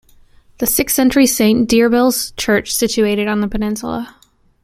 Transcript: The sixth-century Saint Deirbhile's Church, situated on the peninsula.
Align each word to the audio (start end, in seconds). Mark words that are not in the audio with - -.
The 0.57 0.65
sixth-century 0.65 1.27
Saint 1.27 1.69
Deirbhile's 1.69 2.31
Church, 2.31 2.73
situated 2.73 3.27
on 3.27 3.41
the 3.41 3.47
peninsula. 3.47 4.15